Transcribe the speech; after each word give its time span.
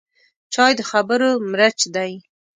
چای 0.53 0.71
د 0.79 0.81
خبرو 0.91 1.29
مرچ 1.51 1.79
دی 1.95 2.11